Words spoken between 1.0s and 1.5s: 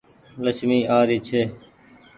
ري ڇي۔